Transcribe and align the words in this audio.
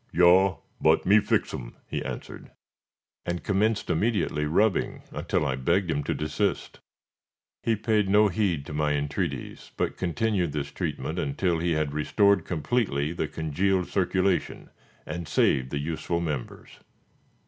"Yaw, 0.11 0.57
but 0.81 1.05
me 1.05 1.19
fix 1.19 1.53
em," 1.53 1.75
he 1.87 2.03
answered, 2.03 2.49
and 3.23 3.43
commenced 3.43 3.87
immediately 3.87 4.45
rubbing 4.45 5.03
until 5.11 5.45
I 5.45 5.55
begged 5.55 5.91
him 5.91 6.03
to 6.05 6.15
desist. 6.15 6.79
He 7.61 7.75
paid 7.75 8.09
no 8.09 8.27
heed 8.27 8.65
to 8.65 8.73
my 8.73 8.93
entreaties, 8.93 9.69
but 9.77 9.97
continued 9.97 10.53
this 10.53 10.71
treatment 10.71 11.19
until 11.19 11.59
he 11.59 11.73
had 11.73 11.93
restored 11.93 12.45
completely 12.45 13.13
the 13.13 13.27
congealed 13.27 13.89
circulation, 13.89 14.71
and 15.05 15.27
saved 15.27 15.69
the 15.69 15.77
useful 15.77 16.19
members. 16.19 16.79